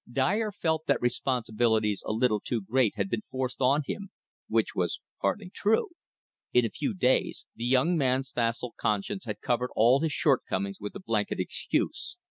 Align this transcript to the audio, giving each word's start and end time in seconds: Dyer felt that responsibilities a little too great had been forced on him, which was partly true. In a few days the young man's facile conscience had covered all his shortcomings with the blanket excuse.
Dyer 0.11 0.51
felt 0.51 0.87
that 0.87 0.99
responsibilities 0.99 2.01
a 2.07 2.11
little 2.11 2.39
too 2.39 2.59
great 2.59 2.95
had 2.95 3.07
been 3.07 3.21
forced 3.29 3.61
on 3.61 3.83
him, 3.85 4.09
which 4.47 4.73
was 4.73 4.99
partly 5.21 5.51
true. 5.53 5.89
In 6.51 6.65
a 6.65 6.71
few 6.71 6.95
days 6.95 7.45
the 7.55 7.65
young 7.65 7.95
man's 7.97 8.31
facile 8.31 8.73
conscience 8.79 9.25
had 9.25 9.41
covered 9.41 9.69
all 9.75 9.99
his 9.99 10.11
shortcomings 10.11 10.79
with 10.79 10.93
the 10.93 10.99
blanket 10.99 11.39
excuse. 11.39 12.17